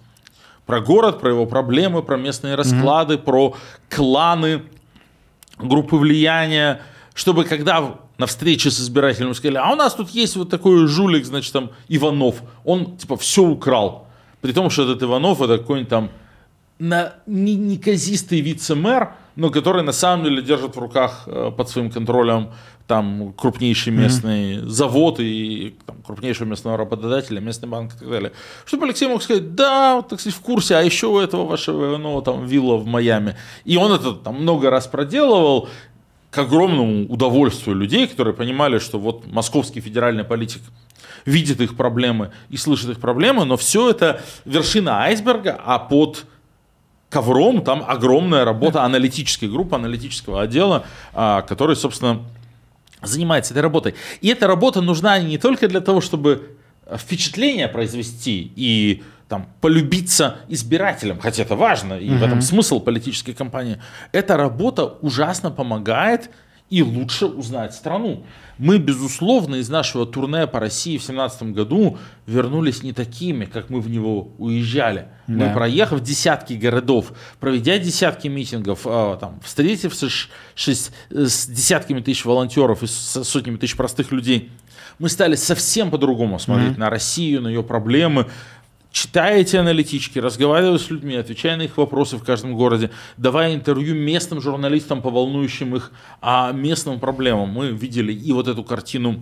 [0.66, 3.56] Про город, про его проблемы, про местные расклады, про
[3.90, 4.64] кланы,
[5.58, 6.82] группы влияния,
[7.14, 11.26] чтобы когда на встрече с избирателем сказали, а у нас тут есть вот такой жулик,
[11.26, 14.08] значит, там, Иванов, он, типа, все украл.
[14.42, 16.10] При том, что этот Иванов это какой-нибудь там
[16.82, 21.92] на, не, неказистый вице-мэр, но который на самом деле держит в руках э, под своим
[21.92, 22.50] контролем
[22.88, 28.32] там крупнейший местный завод и там, крупнейшего местного работодателя, местный банк и так далее.
[28.66, 32.24] Чтобы Алексей мог сказать, да, так сказать, в курсе, а еще у этого вашего Иванова
[32.24, 33.38] там вилла в Майами.
[33.64, 35.70] И он это там много раз проделывал,
[36.32, 40.62] к огромному удовольствию людей, которые понимали, что вот московский федеральный политик
[41.26, 46.26] видит их проблемы и слышит их проблемы, но все это вершина айсберга, а под
[47.12, 52.22] ковром там огромная работа аналитической группы, аналитического отдела, а, который, собственно,
[53.02, 53.96] занимается этой работой.
[54.22, 56.58] И эта работа нужна не только для того, чтобы
[56.98, 63.78] впечатление произвести и там, полюбиться избирателям, хотя это важно, и в этом смысл политической кампании.
[64.12, 66.30] Эта работа ужасно помогает
[66.72, 68.24] и лучше узнать страну.
[68.58, 73.82] Мы, безусловно, из нашего турне по России в 2017 году вернулись не такими, как мы
[73.82, 75.08] в него уезжали.
[75.28, 75.54] Мы, Да.
[75.54, 82.88] проехав десятки городов, проведя десятки митингов, а, там, встретившись с с десятками тысяч волонтеров и
[82.88, 84.50] с сотнями тысяч простых людей,
[84.98, 88.28] мы стали совсем по-другому смотреть на Россию, на ее проблемы,
[88.92, 93.96] читая эти аналитички, разговаривая с людьми, отвечая на их вопросы в каждом городе, давая интервью
[93.96, 97.50] местным журналистам по волнующим их а, местным проблемам.
[97.50, 99.22] Мы видели и вот эту картину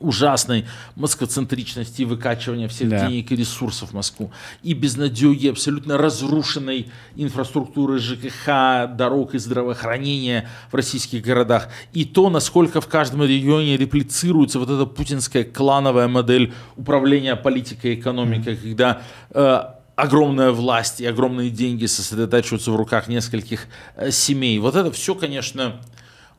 [0.00, 3.08] ужасной москоцентричности и выкачивания всех Да.
[3.08, 10.74] денег и ресурсов в Москву, и безнадеги абсолютно разрушенной инфраструктуры ЖКХ, дорог и здравоохранения в
[10.74, 17.36] российских городах, и то, насколько в каждом регионе реплицируется вот эта путинская клановая модель управления
[17.36, 19.60] политикой и экономикой, когда э,
[19.96, 24.58] огромная власть и огромные деньги сосредотачиваются в руках нескольких э, семей.
[24.58, 25.80] Вот это все, конечно,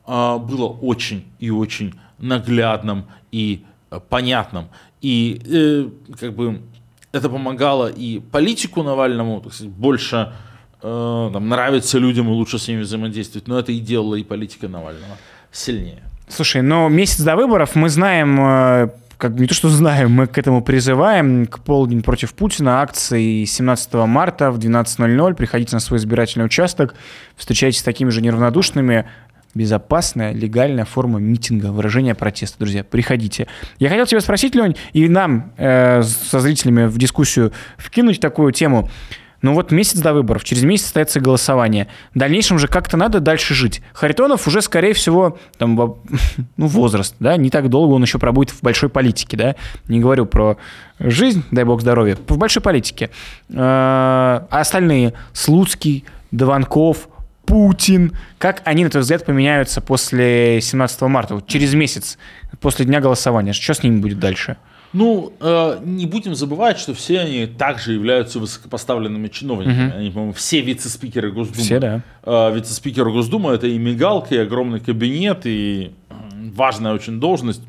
[0.06, 4.68] а, было очень и очень наглядным и э, понятным.
[5.00, 6.60] И э, как бы
[7.12, 10.32] это помогало и политику Навальному, так сказать, больше
[10.82, 14.68] э, там, нравится людям и лучше с ними взаимодействовать, но это и делало и политика
[14.68, 15.16] Навального
[15.52, 16.02] сильнее.
[16.28, 20.36] Слушай, но месяц до выборов мы знаем, э, как не то что знаем, мы к
[20.36, 26.44] этому призываем, к полдень против Путина, акции 17 марта в 12.00, приходите на свой избирательный
[26.44, 26.94] участок,
[27.36, 29.08] встречайтесь с такими же неравнодушными,
[29.56, 33.48] безопасная, легальная форма митинга, выражения протеста, друзья, приходите.
[33.78, 38.90] Я хотел тебя спросить, Лень, и нам э, со зрителями в дискуссию вкинуть такую тему.
[39.42, 41.88] Ну вот месяц до выборов, через месяц состоится голосование.
[42.14, 43.82] В дальнейшем же как-то надо дальше жить.
[43.92, 45.76] Харитонов уже, скорее всего, там,
[46.56, 49.56] ну, возраст, да, не так долго он еще пробудет в большой политике, да.
[49.88, 50.58] Не говорю про
[50.98, 53.10] жизнь, дай бог здоровья, в большой политике.
[53.48, 57.08] Э, А остальные, Слуцкий, Дованков,
[57.46, 62.18] Путин, как они, на твой взгляд, поменяются после 17 марта, вот через месяц,
[62.60, 63.52] после дня голосования?
[63.52, 64.56] Что с ними будет дальше?
[64.92, 69.94] Ну, э, не будем забывать, что все они также являются высокопоставленными чиновниками.
[69.94, 71.62] Они, по-моему, все вице-спикеры Госдумы.
[71.62, 72.02] Все, да.
[72.22, 75.92] Э, вице-спикер Госдумы это и мигалка, и огромный кабинет, и
[76.54, 77.62] важная очень должность.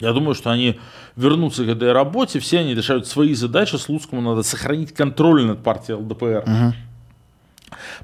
[0.00, 0.78] Я думаю, что они
[1.16, 3.76] вернутся к этой работе, все они решают свои задачи.
[3.76, 6.74] Слуцкому надо сохранить контроль над партией ЛДПР.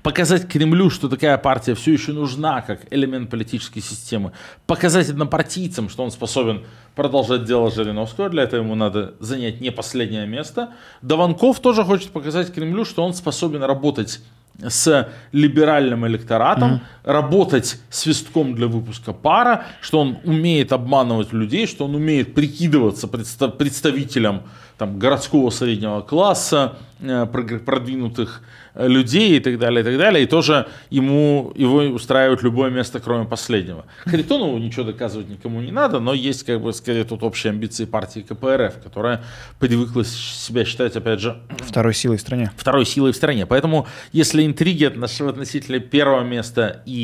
[0.02, 4.32] Показать Кремлю, что такая партия все еще нужна как элемент политической системы.
[4.66, 6.64] Показать однопартийцам, что он способен
[6.94, 8.28] продолжать дело Жириновского.
[8.28, 10.70] Для этого ему надо занять не последнее место.
[11.02, 14.20] Даванков тоже хочет показать Кремлю, что он способен работать
[14.62, 21.94] с либеральным электоратом, работать свистком для выпуска пара, что он умеет обманывать людей, что он
[21.94, 24.42] умеет прикидываться предста- представителем
[24.78, 28.42] там, городского среднего класса, э, продвинутых
[28.74, 30.24] э, людей и так далее, и так далее.
[30.24, 33.84] И тоже ему, его устраивает любое место, кроме последнего.
[34.06, 38.20] Харитонову ничего доказывать никому не надо, но есть, как бы, скорее, тут общие амбиции партии
[38.20, 39.22] КПРФ, которая
[39.58, 42.50] привыкла себя считать, опять же, Второй силой в стране.
[42.56, 43.44] второй силой в стране.
[43.44, 46.99] Поэтому, если интриги относ- относительно первого места и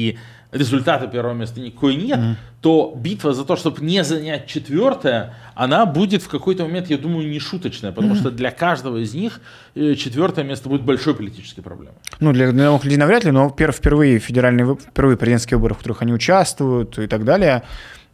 [0.53, 2.19] результата первого места никакой нет,
[2.61, 7.29] то битва за то, чтобы не занять четвертое, она будет в какой-то момент, я думаю,
[7.29, 9.41] не шуточная, потому что для каждого из них
[9.75, 11.97] э, четвертое место будет большой политической проблемой.
[12.21, 16.03] Ну, для новых людей навряд ли, но пер- впервые федеральные, впервые президентские выборы, в которых
[16.03, 17.63] они участвуют и так далее,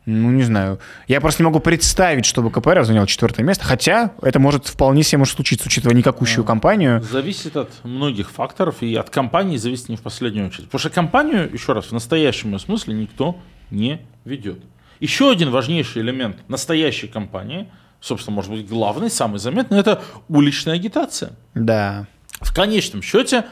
[0.05, 0.81] ну, не знаю.
[1.07, 5.19] Я просто не могу представить, чтобы КПРФ занял четвертое место, хотя это может вполне себе
[5.19, 7.01] может случиться, учитывая никакущую кампанию.
[7.03, 10.65] Зависит от многих факторов, и от компании зависит не в последнюю очередь.
[10.65, 13.39] Потому что компанию, еще раз, в настоящем смысле никто
[13.71, 14.59] не ведет.
[14.99, 17.69] Еще один важнейший элемент настоящей компании,
[18.01, 21.33] собственно, может быть, главный, самый заметный, это уличная агитация.
[21.55, 22.07] Да.
[22.41, 23.45] В конечном счете,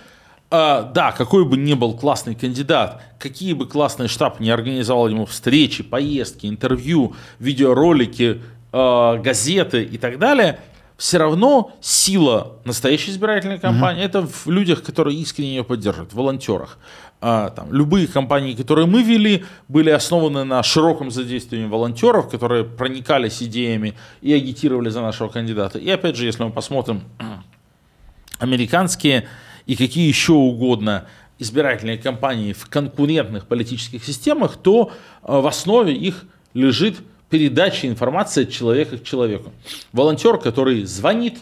[0.51, 5.27] э, да, какой бы ни был классный кандидат, какие бы классный штаб не организовал ему
[5.27, 8.41] встречи, поездки, интервью, видеоролики,
[8.73, 10.61] э, газеты и так далее,
[10.97, 16.79] все равно сила настоящей избирательной кампании это в людях, которые искренне ее поддерживают, в волонтерах.
[17.23, 23.43] А, там, любые кампании, которые мы вели, были основаны на широком задействовании волонтеров, которые проникались
[23.43, 25.79] идеями и агитировали за нашего кандидата.
[25.79, 27.03] И опять же, если мы посмотрим
[28.39, 29.27] американские
[29.71, 31.07] и какие еще угодно
[31.39, 34.91] избирательные кампании в конкурентных политических системах, то
[35.23, 36.97] э, в основе их лежит
[37.29, 39.53] передача информации от человека к человеку.
[39.93, 41.39] Волонтер, который звонит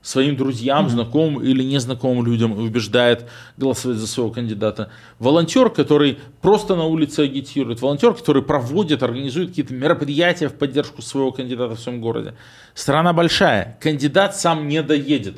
[0.00, 3.26] своим друзьям, знакомым или незнакомым людям убеждает
[3.58, 4.90] голосовать за своего кандидата.
[5.18, 7.82] Волонтер, который просто на улице агитирует.
[7.82, 12.32] Волонтер, который проводит, организует какие-то мероприятия в поддержку своего кандидата в своем городе.
[12.72, 13.76] Страна большая.
[13.82, 15.34] Кандидат сам не доедет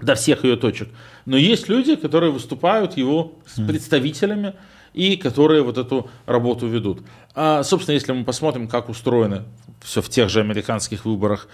[0.00, 0.88] до всех ее точек.
[1.24, 4.54] Но есть люди, которые выступают его с представителями
[4.92, 7.00] и которые вот эту работу ведут.
[7.34, 9.42] А, собственно, если мы посмотрим, как устроены
[9.82, 11.48] все в тех же американских выборах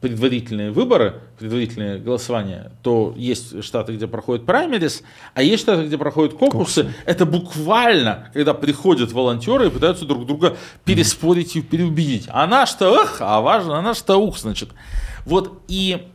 [0.00, 5.02] предварительные выборы, предварительные голосования, то есть штаты, где проходят праймерис,
[5.34, 6.92] а есть штаты, где проходят кокусы.
[7.06, 12.26] Это буквально, когда приходят волонтеры и пытаются друг друга переспорить и переубедить.
[12.28, 14.70] А наш-то эх, а важно, а наш-то ух, значит.
[15.24, 16.06] Вот и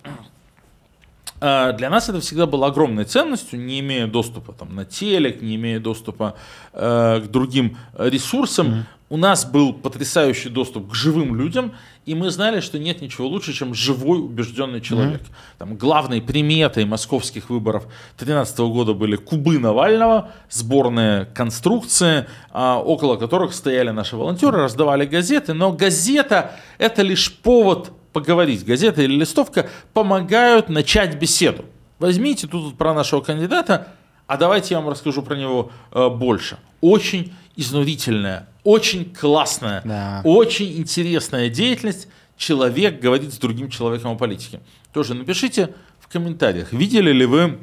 [1.39, 5.79] для нас это всегда было огромной ценностью, не имея доступа там, на телек, не имея
[5.79, 6.35] доступа
[6.73, 8.85] э, к другим ресурсам.
[9.11, 11.73] У нас был потрясающий доступ к живым людям,
[12.05, 15.21] и мы знали, что нет ничего лучше, чем живой убежденный человек.
[15.57, 17.85] Там, главной приметой московских выборов
[18.17, 25.53] 2013 года были кубы Навального, сборные конструкции, а, около которых стояли наши волонтеры, раздавали газеты,
[25.53, 28.65] но газета это лишь повод поговорить.
[28.65, 31.65] Газета или листовка помогают начать беседу.
[31.99, 33.87] Возьмите тут про нашего кандидата,
[34.27, 36.57] а давайте я вам расскажу про него э, больше.
[36.81, 40.21] Очень изнурительная, очень классная, Да.
[40.23, 42.07] очень интересная деятельность.
[42.37, 44.61] Человек говорит с другим человеком о политике.
[44.93, 47.59] Тоже напишите в комментариях, видели ли вы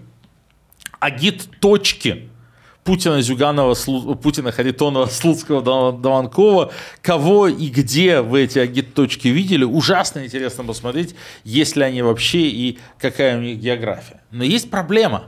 [1.01, 2.29] агит-точки
[2.87, 6.73] Путина, Зюганова, Слу- Путина, Харитонова, Слуцкого, Дав- Даванкова.
[7.03, 9.65] Кого и где вы эти агит-точки видели?
[9.65, 14.21] Ужасно интересно посмотреть, есть ли они вообще и какая у них география.
[14.31, 15.25] Но есть проблема.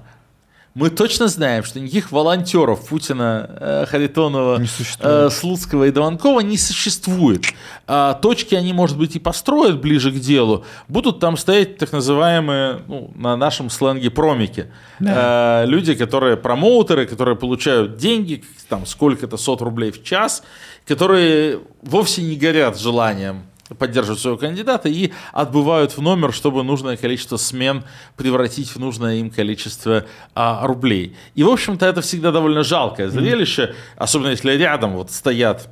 [0.79, 4.63] Мы точно знаем, что никаких волонтеров Путина, э, Харитонова,
[5.01, 7.47] э, Слуцкого и Даванкова не существует.
[7.89, 10.65] А, точки они, может быть, и построят ближе к делу.
[10.87, 14.71] Будут там стоять так называемые, ну, на нашем сленге, промики.
[15.01, 20.45] Э, люди, которые промоутеры, которые получают деньги, там сколько-то сот рублей в час,
[20.87, 27.37] которые вовсе не горят желанием поддерживать своего кандидата и отбывают в номер, чтобы нужное количество
[27.37, 27.85] смен
[28.17, 30.05] превратить в нужное им количество
[30.35, 31.17] а, рублей.
[31.35, 35.69] И, в общем-то, это всегда довольно жалкое зрелище, особенно если рядом вот стоят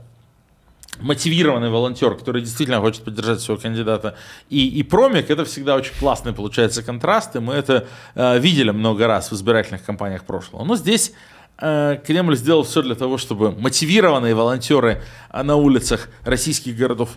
[1.00, 4.16] мотивированный волонтер, который действительно хочет поддержать своего кандидата,
[4.48, 9.06] и, и промик, это всегда очень классный получается контраст, и мы это э, видели много
[9.06, 10.64] раз в избирательных кампаниях прошлого.
[10.64, 11.12] Но здесь
[11.58, 17.10] э, Кремль сделал все для того, чтобы мотивированные волонтеры э, на улицах российских городов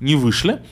[0.00, 0.62] не вышли.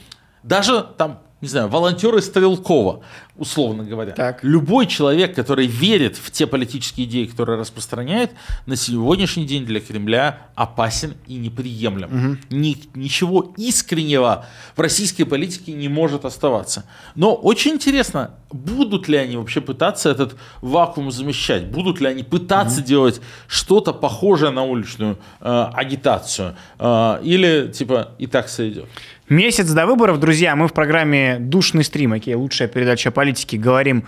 [0.42, 3.00] Даже там не знаю, волонтеры Стрелкова,
[3.36, 4.12] условно говоря.
[4.12, 4.44] Так.
[4.44, 8.30] Любой человек, который верит в те политические идеи, которые распространяет,
[8.66, 12.36] на сегодняшний день для Кремля опасен и неприемлем.
[12.50, 12.56] Угу.
[12.56, 16.84] Ни, ничего искреннего в российской политике не может оставаться.
[17.16, 21.66] Но очень интересно, будут ли они вообще пытаться этот вакуум замещать?
[21.66, 22.86] Будут ли они пытаться угу.
[22.86, 26.54] делать что-то похожее на уличную э, агитацию?
[26.78, 28.86] Э, или типа и так сойдет?
[29.32, 34.04] Месяц до выборов, друзья, мы в программе «Душный стрим», окей, лучшая передача о политике, говорим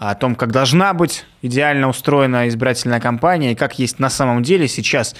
[0.00, 4.66] о том, как должна быть идеально устроена избирательная кампания и как есть на самом деле
[4.66, 5.14] сейчас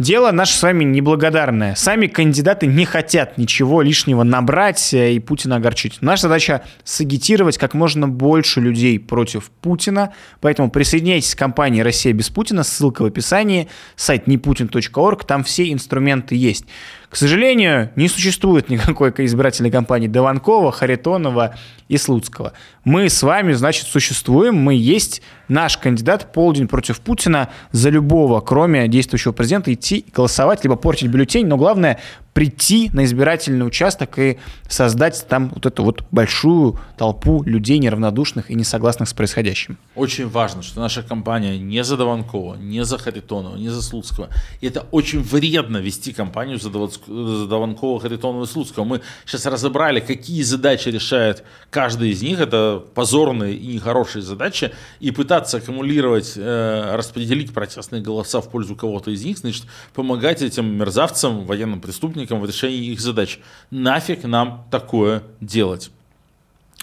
[0.00, 1.74] Дело наше с вами неблагодарное.
[1.74, 5.98] Сами кандидаты не хотят ничего лишнего набрать э, и Путина огорчить.
[6.00, 10.14] Наша задача сагитировать как можно больше людей против Путина.
[10.40, 12.62] Поэтому присоединяйтесь к компании «Россия без Путина».
[12.62, 13.68] Ссылка в описании.
[13.94, 15.26] Сайт neputin.org.
[15.26, 16.64] Там все инструменты есть.
[17.10, 21.56] К сожалению, не существует никакой избирательной кампании Дованкова, Харитонова
[21.88, 22.52] и Слуцкого.
[22.84, 28.86] Мы с вами, значит, существуем, мы есть наш кандидат полдень против Путина за любого, кроме
[28.86, 31.98] действующего президента, идти голосовать, либо портить бюллетень, но главное
[32.40, 38.54] прийти на избирательный участок и создать там вот эту вот большую толпу людей неравнодушных и
[38.54, 39.76] не согласных с происходящим.
[39.94, 44.30] Очень важно, что наша компания не за Дованкова, не за Харитонова, не за Слуцкого.
[44.62, 48.84] И это очень вредно вести кампанию за, за Дованкова, Харитонова и Слуцкого.
[48.84, 52.40] Мы сейчас разобрали, какие задачи решает каждый из них.
[52.40, 54.70] Это позорные и нехорошие задачи.
[55.00, 60.64] И пытаться аккумулировать, э, распределить протестные голоса в пользу кого-то из них, значит, помогать этим
[60.78, 63.38] мерзавцам, военным преступникам, преступникам в решении их задач.
[63.70, 65.90] Нафиг нам такое делать?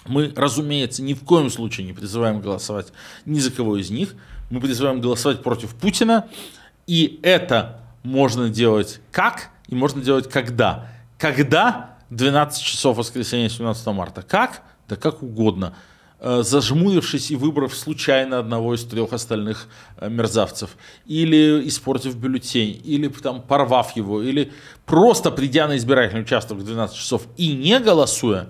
[0.06, 2.92] Мы, разумеется, ни в коем случае не призываем голосовать
[3.26, 4.14] ни за кого из них.
[4.50, 6.26] Мы призываем голосовать против Путина.
[6.86, 10.86] И это можно делать как и можно делать когда.
[11.18, 14.22] Когда 12 часов воскресенья 17 марта.
[14.22, 14.62] Как?
[14.88, 15.74] Да как угодно.
[16.20, 20.70] Э, зажмурившись и выбрав случайно одного из трех остальных э, мерзавцев,
[21.06, 24.52] или испортив бюллетень, или там порвав его, или
[24.84, 28.48] просто придя на избирательный участок в 12 часов и не голосуя,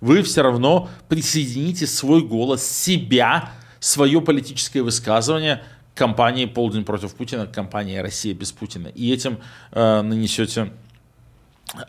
[0.00, 3.50] вы все равно присоедините свой голос, себя,
[3.80, 5.64] свое политическое высказывание
[5.96, 8.86] к кампании «Полдень против Путина», к кампании «Россия без Путина».
[8.94, 9.38] И этим
[9.72, 10.70] э, нанесете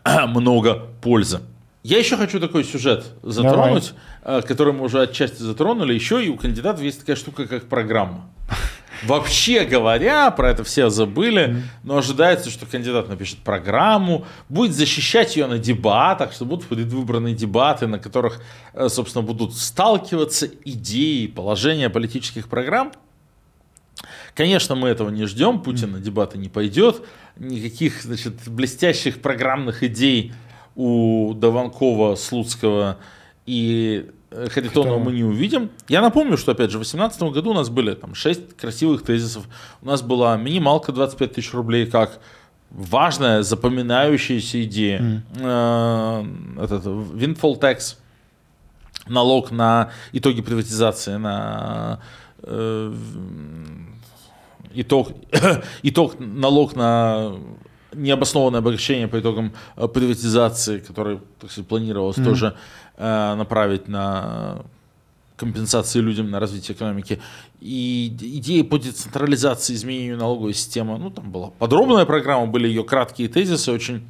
[0.28, 1.42] много пользы.
[1.82, 4.40] Я еще хочу такой сюжет затронуть, Давай.
[4.40, 5.94] Э, который мы уже отчасти затронули.
[5.94, 8.30] Еще и у кандидатов есть такая штука, как программа.
[9.04, 15.48] Вообще говоря, про это все забыли, но ожидается, что кандидат напишет программу, будет защищать ее
[15.48, 18.42] на дебатах, что будут предвыборные дебаты, на которых,
[18.74, 22.92] э, собственно, будут сталкиваться идеи, положения политических программ.
[24.36, 27.02] Конечно, мы этого не ждем, Путин на дебаты не пойдет,
[27.38, 30.34] никаких значит, блестящих программных идей
[30.80, 32.98] у Даванкова, Слуцкого
[33.46, 35.72] и э, Харитонова мы не увидим.
[35.90, 39.44] Я напомню, что, опять же, в 2018 году у нас были там 6 красивых тезисов.
[39.82, 42.20] У нас была минималка 25 тысяч рублей как
[42.70, 45.24] важная, запоминающаяся идея.
[45.34, 46.64] Mm.
[46.64, 47.98] Этот windfall tax,
[49.06, 52.00] налог на итоги приватизации, на
[52.44, 52.94] э,
[54.76, 55.10] итог,
[55.84, 57.34] итог налог на
[57.94, 62.26] необоснованное обогащение по итогам э, приватизации, который так сказать, планировалось mm-hmm.
[62.26, 62.56] тоже
[62.98, 64.64] э, направить на
[65.40, 67.20] компенсации людям на развитие экономики.
[67.62, 73.30] И идеи по децентрализации, изменению налоговой системы, ну, там была подробная программа, были ее краткие
[73.30, 74.08] тезисы, очень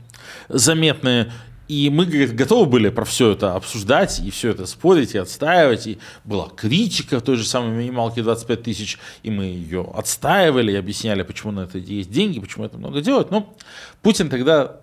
[0.50, 1.32] заметные.
[1.70, 5.86] И мы говорит, готовы были про все это обсуждать и все это спорить и отстаивать.
[5.86, 11.22] И была критика той же самой минималки 25 тысяч, и мы ее отстаивали и объясняли,
[11.22, 13.30] почему на это есть деньги, почему это много делать.
[13.30, 13.56] Но
[14.02, 14.78] Путин тогда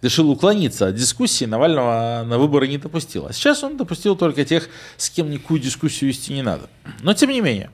[0.00, 3.26] решил уклониться от дискуссии, Навального на выборы не допустил.
[3.26, 6.70] А сейчас он допустил только тех, с кем никакую дискуссию вести не надо.
[7.02, 7.70] Но тем не менее,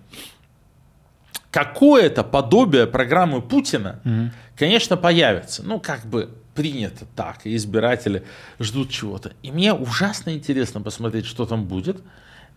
[1.52, 4.32] какое-то подобие программы Путина, угу.
[4.56, 5.62] конечно, появится.
[5.62, 8.24] Ну, как бы принято так, и избиратели
[8.58, 9.32] ждут чего-то.
[9.42, 12.02] И мне ужасно интересно посмотреть, что там будет.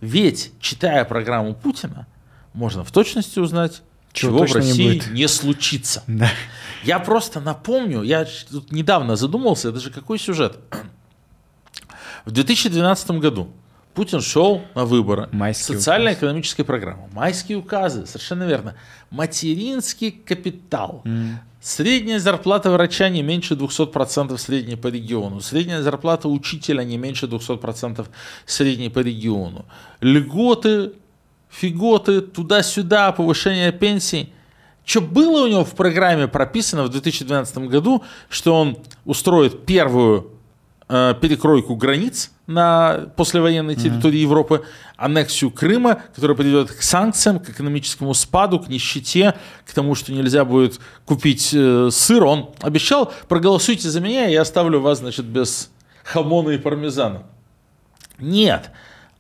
[0.02, 2.08] Ведь, читая программу Путина,
[2.54, 3.84] можно в точности узнать,
[4.14, 6.04] чего, чего в России не, не случится.
[6.08, 6.32] Да.
[6.84, 10.58] Я просто напомню, я тут недавно задумался, это же какой сюжет.
[12.26, 13.52] В 2012 году
[13.94, 15.28] Путин шел на выборы.
[15.76, 17.10] Социально-экономическая программа.
[17.12, 18.76] Майские указы, совершенно верно.
[19.10, 21.04] Материнский капитал.
[21.62, 25.42] Средняя зарплата врача не меньше 200% средней по региону.
[25.42, 28.08] Средняя зарплата учителя не меньше 200%
[28.46, 29.66] средней по региону.
[30.00, 30.94] Льготы,
[31.50, 34.32] фиготы, туда-сюда, повышение пенсий.
[34.86, 40.39] Что было у него в программе прописано в 2012 году, что он устроит первую
[40.90, 44.24] перекройку границ на послевоенной территории mm-hmm.
[44.24, 44.64] Европы,
[44.98, 49.36] аннексию Крыма, которая приведет к санкциям, к экономическому спаду, к нищете,
[49.68, 52.24] к тому, что нельзя будет купить э, сыр.
[52.24, 55.70] Он обещал, проголосуйте за меня, я оставлю вас, значит, без
[56.04, 57.22] хамона и пармезана.
[58.18, 58.72] Нет.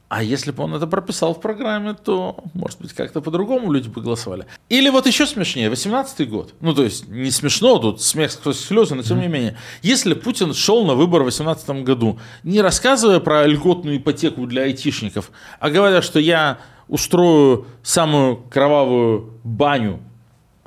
[0.09, 4.01] А если бы он это прописал в программе, то, может быть, как-то по-другому люди бы
[4.01, 4.47] голосовали.
[4.67, 6.55] Или вот еще смешнее, 18-й год.
[6.61, 9.55] Ну, то есть, не смешно, тут смех сквозь слезы, но тем не менее.
[9.83, 15.29] Если Путин шел на выборы в 18 году, не рассказывая про льготную ипотеку для айтишников,
[15.59, 16.57] а говоря, что я
[16.87, 19.99] устрою самую кровавую баню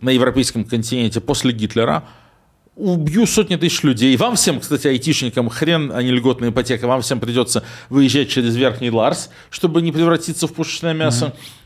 [0.00, 2.04] на европейском континенте после Гитлера–
[2.76, 4.16] убью сотни тысяч людей.
[4.16, 8.90] Вам всем, кстати, айтишникам, хрен, а не льготная ипотека, вам всем придется выезжать через Верхний
[8.90, 11.26] Ларс, чтобы не превратиться в пушечное мясо.
[11.26, 11.62] Mm-hmm.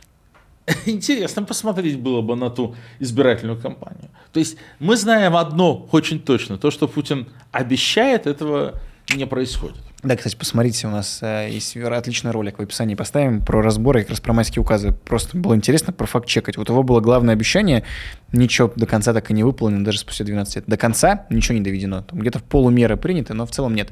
[0.87, 4.11] Интересно посмотреть было бы на ту избирательную кампанию.
[4.33, 8.81] То есть мы знаем одно очень точно, то, что Путин обещает, этого
[9.15, 9.86] не происходит.
[10.03, 14.11] Да, кстати, посмотрите, у нас э, есть отличный ролик в описании поставим про разборы как
[14.11, 14.93] раз про майские указы.
[14.93, 16.59] Просто было интересно про факт чекать.
[16.59, 17.83] Вот его было главное обещание,
[18.31, 20.65] ничего до конца так и не выполнено, даже спустя 12 лет.
[20.67, 22.03] До конца ничего не доведено.
[22.03, 23.91] Там где-то в полумеры принято, но в целом нет.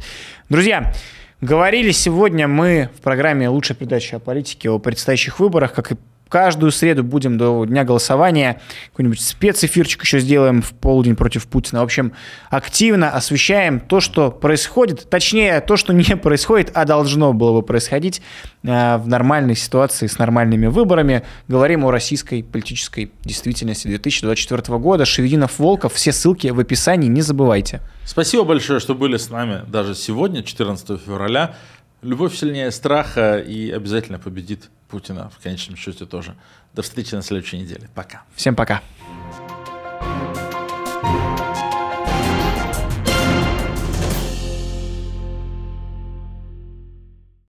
[0.50, 0.92] Друзья,
[1.40, 5.96] говорили сегодня мы в программе «Лучшая передача о политике» о предстоящих выборах, как и
[6.29, 8.61] каждую среду будем до дня голосования.
[8.91, 11.81] Какой-нибудь спецэфирчик еще сделаем в полдень против Путина.
[11.81, 12.12] В общем,
[12.51, 15.09] активно освещаем то, что происходит.
[15.09, 18.22] Точнее, то, что не происходит, а должно было бы происходить
[18.62, 21.22] э, в нормальной ситуации с нормальными выборами.
[21.49, 25.05] Говорим о российской политической действительности 2024 года.
[25.05, 25.95] Шевединов, Волков.
[25.95, 27.09] Все ссылки в описании.
[27.09, 27.81] Не забывайте.
[28.05, 31.55] Спасибо большое, что были с нами даже сегодня, 14 февраля.
[32.03, 36.35] Любовь сильнее страха и обязательно победит Путина в конечном счете тоже.
[36.72, 37.89] До встречи на следующей неделе.
[37.95, 38.22] Пока.
[38.35, 38.82] Всем пока.